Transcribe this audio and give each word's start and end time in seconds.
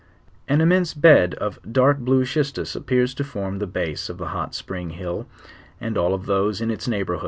An 0.47 0.61
immense 0.61 0.95
bed 0.95 1.35
'of 1.35 1.59
dark 1.71 1.99
blue 1.99 2.23
sciiittus 2.23 2.75
appears 2.75 3.13
to 3.13 3.23
forriK 3.23 3.59
the 3.59 3.67
base 3.67 4.09
of 4.09 4.17
the 4.17 4.23
lu. 4.33 4.47
t 4.47 4.51
spiin^ 4.53 4.99
lull, 4.99 5.27
and 5.79 5.95
of 5.95 6.03
all 6.03 6.17
those 6.17 6.59
in 6.59 6.71
its 6.71 6.87
neighbor 6.87 7.19